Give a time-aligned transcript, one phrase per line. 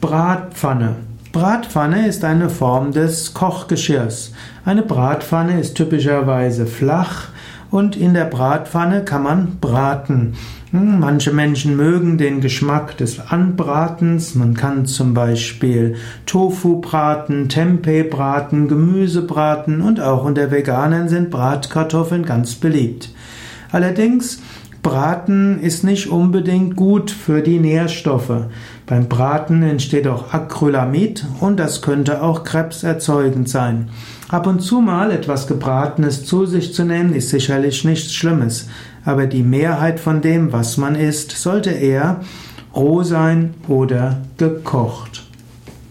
[0.00, 0.94] Bratpfanne.
[1.32, 4.32] Bratpfanne ist eine Form des Kochgeschirrs.
[4.64, 7.30] Eine Bratpfanne ist typischerweise flach
[7.72, 10.34] und in der Bratpfanne kann man braten.
[10.70, 14.36] Hm, manche Menschen mögen den Geschmack des Anbratens.
[14.36, 15.96] Man kann zum Beispiel
[16.26, 23.10] Tofu braten, Tempeh braten, Gemüse braten und auch unter Veganern sind Bratkartoffeln ganz beliebt.
[23.72, 24.40] Allerdings
[24.88, 28.46] Braten ist nicht unbedingt gut für die Nährstoffe.
[28.86, 33.90] Beim Braten entsteht auch Acrylamid und das könnte auch krebserzeugend sein.
[34.30, 38.70] Ab und zu mal etwas Gebratenes zu sich zu nehmen, ist sicherlich nichts Schlimmes,
[39.04, 42.20] aber die Mehrheit von dem, was man isst, sollte eher
[42.74, 45.27] roh sein oder gekocht.